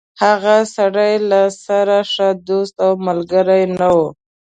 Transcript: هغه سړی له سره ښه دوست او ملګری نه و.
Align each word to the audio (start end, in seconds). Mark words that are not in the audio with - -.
هغه 0.23 0.57
سړی 0.75 1.13
له 1.31 1.41
سره 1.65 1.97
ښه 2.11 2.27
دوست 2.47 2.75
او 2.85 2.91
ملګری 3.07 3.63
نه 3.79 3.87
و. 3.95 3.97